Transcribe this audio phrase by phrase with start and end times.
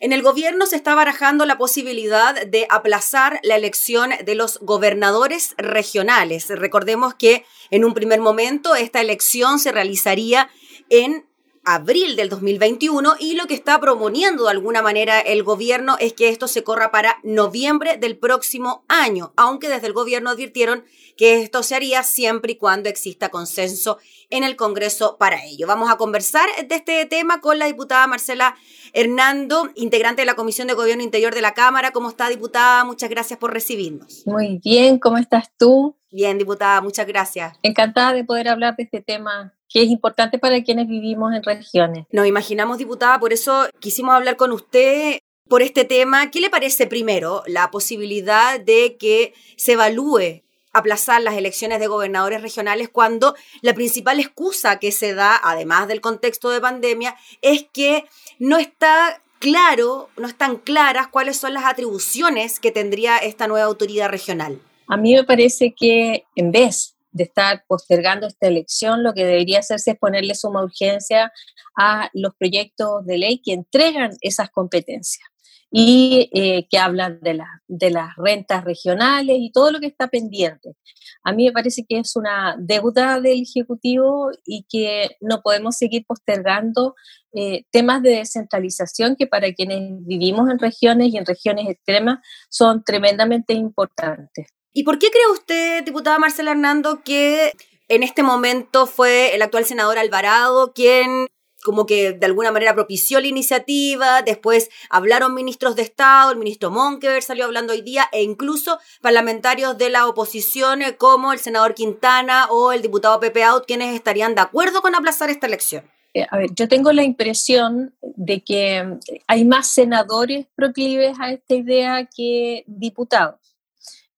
[0.00, 5.54] En el gobierno se está barajando la posibilidad de aplazar la elección de los gobernadores
[5.56, 6.48] regionales.
[6.48, 10.50] Recordemos que en un primer momento esta elección se realizaría
[10.88, 11.27] en
[11.74, 16.30] abril del 2021 y lo que está proponiendo de alguna manera el gobierno es que
[16.30, 20.84] esto se corra para noviembre del próximo año, aunque desde el gobierno advirtieron
[21.18, 23.98] que esto se haría siempre y cuando exista consenso
[24.30, 25.66] en el Congreso para ello.
[25.66, 28.56] Vamos a conversar de este tema con la diputada Marcela
[28.92, 31.90] Hernando, integrante de la Comisión de Gobierno Interior de la Cámara.
[31.90, 32.84] ¿Cómo está, diputada?
[32.84, 34.22] Muchas gracias por recibirnos.
[34.26, 35.96] Muy bien, ¿cómo estás tú?
[36.10, 37.58] Bien, diputada, muchas gracias.
[37.62, 42.06] Encantada de poder hablar de este tema que es importante para quienes vivimos en regiones.
[42.10, 45.18] Nos imaginamos, diputada, por eso quisimos hablar con usted
[45.48, 46.30] por este tema.
[46.30, 52.40] ¿Qué le parece primero la posibilidad de que se evalúe aplazar las elecciones de gobernadores
[52.40, 58.06] regionales cuando la principal excusa que se da, además del contexto de pandemia, es que
[58.38, 64.08] no está claro, no están claras cuáles son las atribuciones que tendría esta nueva autoridad
[64.08, 64.60] regional.
[64.88, 69.60] A mí me parece que en vez de estar postergando esta elección, lo que debería
[69.60, 71.32] hacerse es ponerle suma urgencia
[71.76, 75.26] a los proyectos de ley que entregan esas competencias
[75.70, 80.74] y eh, que hablan de, de las rentas regionales y todo lo que está pendiente.
[81.22, 86.06] A mí me parece que es una deuda del Ejecutivo y que no podemos seguir
[86.06, 86.94] postergando
[87.34, 92.82] eh, temas de descentralización que para quienes vivimos en regiones y en regiones extremas son
[92.82, 94.46] tremendamente importantes.
[94.72, 97.52] ¿Y por qué cree usted, diputada Marcela Hernando, que
[97.88, 101.26] en este momento fue el actual senador Alvarado quien
[101.64, 106.70] como que de alguna manera propició la iniciativa, después hablaron ministros de Estado, el ministro
[106.70, 111.74] Monkever salió hablando hoy día, e incluso parlamentarios de la oposición eh, como el senador
[111.74, 115.84] Quintana o el diputado Pepe Out, quienes estarían de acuerdo con aplazar esta elección.
[116.14, 121.54] Eh, a ver, yo tengo la impresión de que hay más senadores proclives a esta
[121.54, 123.40] idea que diputados.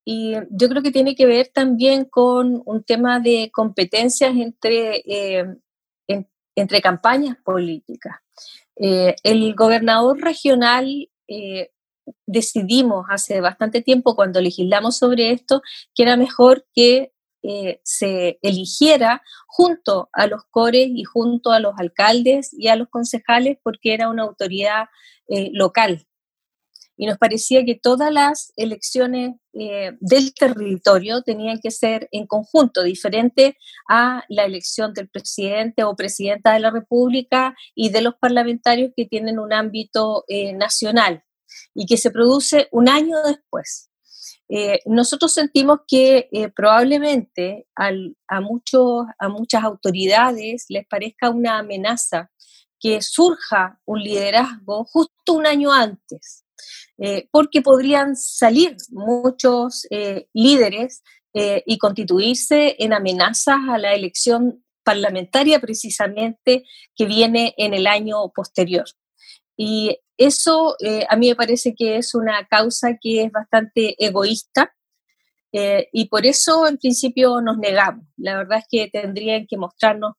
[0.04, 5.56] Y yo creo que tiene que ver también con un tema de competencias entre, eh,
[6.54, 8.16] entre campañas políticas.
[8.76, 11.70] Eh, el gobernador regional eh,
[12.26, 15.62] decidimos hace bastante tiempo, cuando legislamos sobre esto,
[15.94, 17.12] que era mejor que
[17.82, 23.56] se eligiera junto a los cores y junto a los alcaldes y a los concejales
[23.62, 24.88] porque era una autoridad
[25.54, 26.06] local
[27.00, 32.82] y nos parecía que todas las elecciones eh, del territorio tenían que ser en conjunto,
[32.82, 33.56] diferente
[33.88, 39.06] a la elección del presidente o presidenta de la República y de los parlamentarios que
[39.06, 41.24] tienen un ámbito eh, nacional
[41.74, 43.88] y que se produce un año después.
[44.50, 52.30] Eh, nosotros sentimos que probablemente a, muchos, a muchas autoridades les parezca una amenaza
[52.78, 56.44] que surja un liderazgo justo un año antes
[57.02, 61.02] eh, porque podrían salir muchos eh, líderes
[61.32, 68.28] eh, y constituirse en amenazas a la elección parlamentaria precisamente que viene en el año
[68.34, 68.84] posterior.
[69.56, 70.76] Y eso
[71.08, 74.74] a mí me parece que es una causa que es bastante egoísta
[75.52, 78.06] y por eso en principio nos negamos.
[78.16, 80.14] La verdad es que tendrían que mostrarnos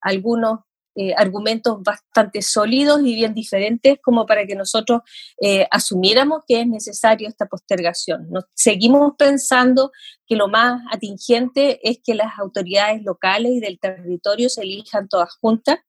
[0.00, 0.60] algunos
[0.98, 5.02] eh, argumentos bastante sólidos y bien diferentes como para que nosotros
[5.42, 8.30] eh, asumiéramos que es necesario esta postergación.
[8.30, 9.92] Nos, seguimos pensando
[10.26, 15.36] que lo más atingente es que las autoridades locales y del territorio se elijan todas
[15.38, 15.80] juntas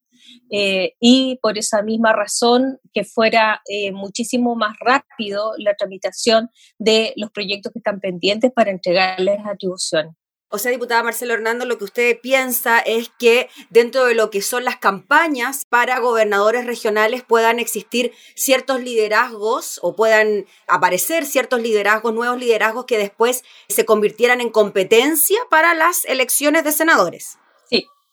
[0.51, 3.61] eh, y por esa misma razón que fuera
[3.93, 10.15] muchísimo más rápido la tramitación de los proyectos que están pendientes para entregarles atribuciones.
[10.49, 14.41] O sea, diputada Marcelo Hernando, lo que usted piensa es que dentro de lo que
[14.41, 22.13] son las campañas para gobernadores regionales puedan existir ciertos liderazgos o puedan aparecer ciertos liderazgos,
[22.13, 27.37] nuevos liderazgos que después se convirtieran en competencia para las elecciones de senadores.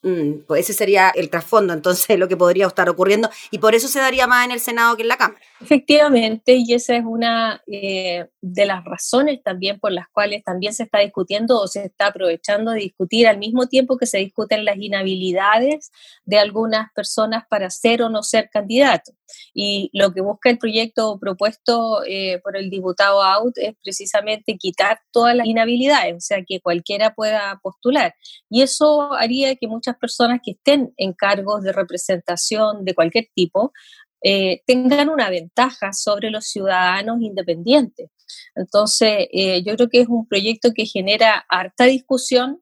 [0.05, 3.89] Mm, pues ese sería el trasfondo, entonces, lo que podría estar ocurriendo, y por eso
[3.89, 5.41] se daría más en el Senado que en la Cámara.
[5.63, 10.83] Efectivamente, y esa es una eh, de las razones también por las cuales también se
[10.83, 14.77] está discutiendo o se está aprovechando de discutir al mismo tiempo que se discuten las
[14.77, 15.91] inhabilidades
[16.27, 19.15] de algunas personas para ser o no ser candidatos.
[19.55, 25.01] Y lo que busca el proyecto propuesto eh, por el diputado Out es precisamente quitar
[25.11, 28.15] todas las inhabilidades, o sea, que cualquiera pueda postular.
[28.51, 33.73] Y eso haría que muchas personas que estén en cargos de representación de cualquier tipo
[34.23, 38.11] eh, tengan una ventaja sobre los ciudadanos independientes.
[38.55, 42.61] Entonces, eh, yo creo que es un proyecto que genera harta discusión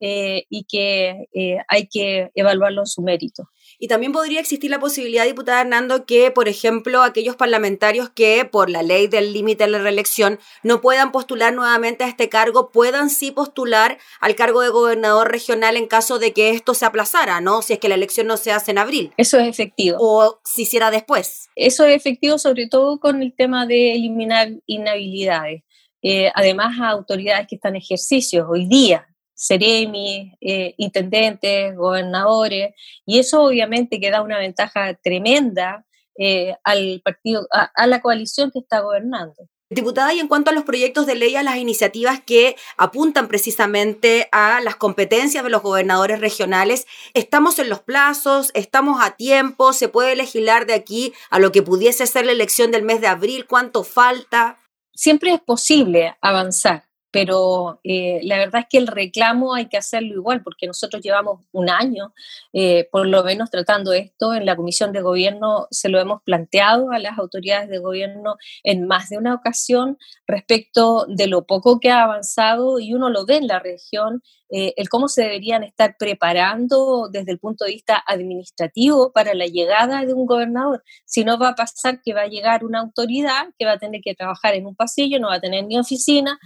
[0.00, 1.26] y que
[1.66, 3.48] hay que evaluarlo en su mérito.
[3.78, 8.70] Y también podría existir la posibilidad, diputada Hernando, que, por ejemplo, aquellos parlamentarios que por
[8.70, 13.08] la ley del límite de la reelección no puedan postular nuevamente a este cargo, puedan
[13.08, 17.62] sí postular al cargo de gobernador regional en caso de que esto se aplazara, ¿no?
[17.62, 19.12] Si es que la elección no se hace en abril.
[19.16, 19.96] Eso es efectivo.
[20.00, 21.48] O si hiciera después.
[21.54, 25.62] Eso es efectivo sobre todo con el tema de eliminar inhabilidades.
[26.02, 29.06] Eh, además, a autoridades que están en ejercicio hoy día,
[29.38, 32.74] seremi, eh, intendentes, gobernadores,
[33.06, 35.86] y eso obviamente que da una ventaja tremenda
[36.18, 39.48] eh, al partido, a, la coalición que está gobernando.
[39.70, 44.28] Diputada, y en cuanto a los proyectos de ley, a las iniciativas que apuntan precisamente
[44.32, 48.50] a las competencias de los gobernadores regionales, ¿estamos en los plazos?
[48.54, 49.72] ¿Estamos a tiempo?
[49.72, 53.06] ¿Se puede legislar de aquí a lo que pudiese ser la elección del mes de
[53.06, 53.46] abril?
[53.46, 54.58] ¿Cuánto falta?
[54.94, 60.14] Siempre es posible avanzar pero eh, la verdad es que el reclamo hay que hacerlo
[60.14, 62.12] igual, porque nosotros llevamos un año,
[62.52, 66.90] eh, por lo menos tratando esto, en la Comisión de Gobierno se lo hemos planteado
[66.90, 71.90] a las autoridades de gobierno en más de una ocasión respecto de lo poco que
[71.90, 75.96] ha avanzado y uno lo ve en la región eh, el cómo se deberían estar
[75.98, 80.82] preparando desde el punto de vista administrativo para la llegada de un gobernador.
[81.04, 84.00] Si no va a pasar que va a llegar una autoridad que va a tener
[84.02, 86.38] que trabajar en un pasillo, no va a tener ni oficina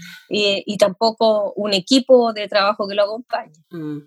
[0.52, 3.52] eh, y tampoco un equipo de trabajo que lo acompañe.
[3.70, 3.98] Mm.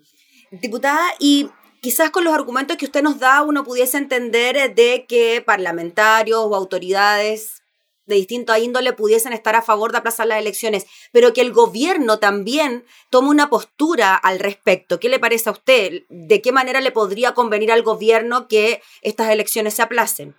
[0.50, 1.48] Diputada, y
[1.80, 6.54] quizás con los argumentos que usted nos da uno pudiese entender de que parlamentarios o
[6.54, 7.62] autoridades
[8.06, 12.18] de distinta índole pudiesen estar a favor de aplazar las elecciones, pero que el gobierno
[12.18, 15.00] también tome una postura al respecto.
[15.00, 16.04] ¿Qué le parece a usted?
[16.08, 20.36] ¿De qué manera le podría convenir al gobierno que estas elecciones se aplacen?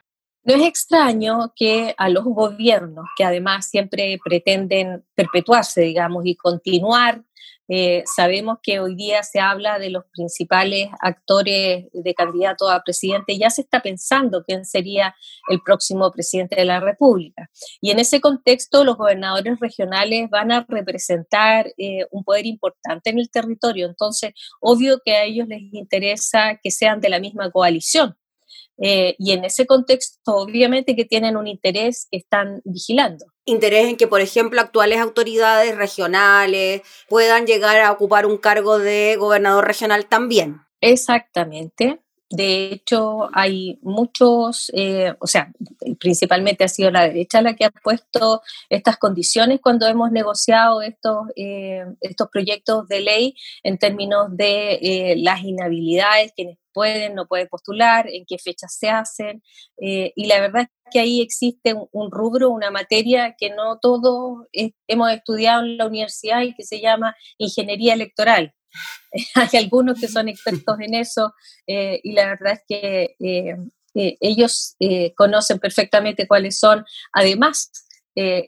[0.48, 7.22] No es extraño que a los gobiernos, que además siempre pretenden perpetuarse, digamos, y continuar
[7.70, 13.38] eh, sabemos que hoy día se habla de los principales actores de candidato a presidente.
[13.38, 15.16] Ya se está pensando quién sería
[15.50, 17.50] el próximo presidente de la República.
[17.82, 23.20] Y en ese contexto, los gobernadores regionales van a representar eh, un poder importante en
[23.20, 23.88] el territorio.
[23.88, 28.18] Entonces, obvio que a ellos les interesa que sean de la misma coalición.
[28.80, 33.26] Eh, y en ese contexto, obviamente que tienen un interés que están vigilando.
[33.46, 39.16] Interés en que, por ejemplo, actuales autoridades regionales puedan llegar a ocupar un cargo de
[39.18, 40.62] gobernador regional también.
[40.82, 42.00] Exactamente.
[42.30, 45.52] De hecho, hay muchos, eh, o sea,
[46.00, 51.28] principalmente ha sido la derecha la que ha puesto estas condiciones cuando hemos negociado estos,
[51.38, 58.08] eh, estos proyectos de ley en términos de las inhabilidades, quienes pueden, no pueden postular,
[58.08, 59.42] en qué fechas se hacen.
[59.82, 64.46] Eh, y la verdad es que ahí existe un, rubro, una materia que no todos
[64.88, 68.54] hemos estudiado en la universidad y que se llama ingeniería electoral.
[69.36, 71.34] Hay algunos que son expertos en eso
[71.66, 73.56] eh, y la verdad es que eh,
[74.20, 74.76] ellos
[75.16, 77.72] conocen perfectamente cuáles son, además,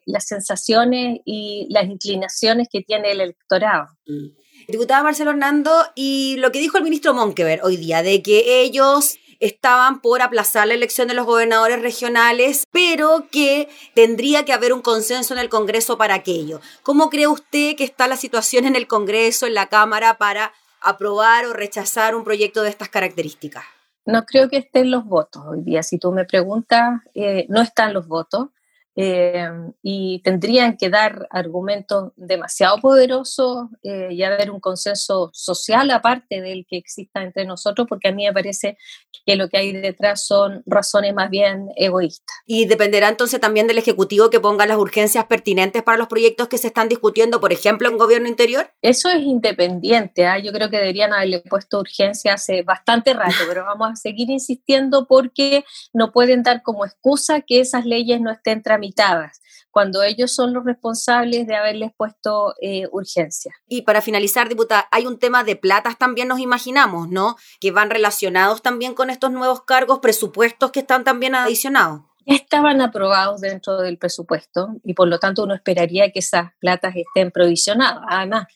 [0.05, 3.87] las sensaciones y las inclinaciones que tiene el electorado.
[4.05, 4.39] Mm.
[4.67, 9.17] Diputada Marcelo Hernando, y lo que dijo el ministro Monkever hoy día, de que ellos
[9.39, 14.81] estaban por aplazar la elección de los gobernadores regionales, pero que tendría que haber un
[14.81, 16.59] consenso en el Congreso para aquello.
[16.83, 21.45] ¿Cómo cree usted que está la situación en el Congreso, en la Cámara, para aprobar
[21.45, 23.63] o rechazar un proyecto de estas características?
[24.06, 25.83] No creo que estén los votos hoy día.
[25.83, 28.47] Si tú me preguntas, eh, no están los votos.
[28.95, 29.47] Eh,
[29.81, 36.65] y tendrían que dar argumentos demasiado poderosos eh, y haber un consenso social aparte del
[36.67, 38.77] que exista entre nosotros, porque a mí me parece
[39.25, 42.36] que lo que hay detrás son razones más bien egoístas.
[42.46, 46.58] Y dependerá entonces también del Ejecutivo que ponga las urgencias pertinentes para los proyectos que
[46.58, 48.72] se están discutiendo, por ejemplo, en gobierno interior.
[48.81, 50.39] Eso es independiente, ¿ah?
[50.39, 55.05] yo creo que deberían haberle puesto urgencia hace bastante rato, pero vamos a seguir insistiendo
[55.08, 60.53] porque no pueden dar como excusa que esas leyes no estén tramitadas cuando ellos son
[60.53, 63.53] los responsables de haberles puesto eh, urgencia.
[63.67, 67.36] Y para finalizar, diputada, hay un tema de platas también nos imaginamos, ¿no?
[67.59, 72.01] Que van relacionados también con estos nuevos cargos, presupuestos que están también adicionados.
[72.25, 77.31] Estaban aprobados dentro del presupuesto y por lo tanto uno esperaría que esas platas estén
[77.31, 78.03] provisionadas.
[78.07, 78.48] Además,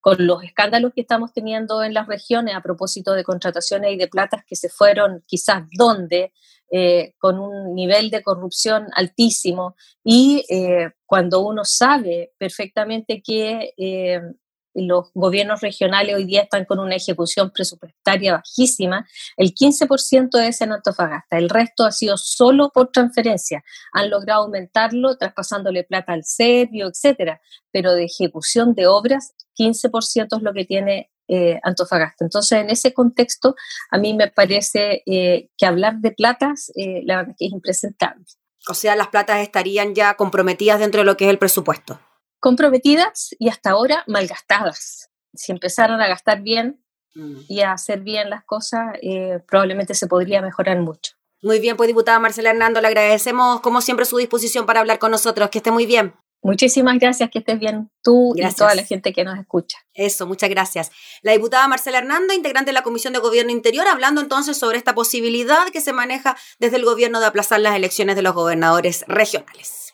[0.00, 4.08] con los escándalos que estamos teniendo en las regiones a propósito de contrataciones y de
[4.08, 6.32] platas que se fueron quizás donde,
[6.74, 14.22] eh, con un nivel de corrupción altísimo y eh, cuando uno sabe perfectamente que eh,
[14.72, 20.72] los gobiernos regionales hoy día están con una ejecución presupuestaria bajísima, el 15% es en
[20.72, 23.62] Antofagasta, el resto ha sido solo por transferencia.
[23.92, 30.42] Han logrado aumentarlo traspasándole plata al serbio, etcétera, pero de ejecución de obras, 15% es
[30.42, 32.26] lo que tiene eh, Antofagasta.
[32.26, 33.56] Entonces, en ese contexto,
[33.90, 38.22] a mí me parece eh, que hablar de platas, eh, la verdad que es impresentable.
[38.68, 41.98] O sea, las platas estarían ya comprometidas dentro de lo que es el presupuesto.
[42.38, 45.08] Comprometidas y hasta ahora malgastadas.
[45.32, 46.84] Si empezaran a gastar bien
[47.14, 47.36] mm.
[47.48, 48.98] y a hacer bien las cosas,
[49.48, 51.12] probablemente se podría mejorar mucho.
[51.40, 55.10] Muy bien, pues diputada Marcela Hernando, le agradecemos como siempre su disposición para hablar con
[55.10, 55.48] nosotros.
[55.48, 56.14] Que esté muy bien.
[56.42, 59.78] Muchísimas gracias, que estés bien tú y toda la gente que nos escucha.
[59.94, 60.90] Eso, muchas gracias.
[61.22, 64.92] La diputada Marcela Hernando, integrante de la Comisión de Gobierno Interior, hablando entonces sobre esta
[64.92, 69.91] posibilidad que se maneja desde el gobierno de aplazar las elecciones de los gobernadores regionales.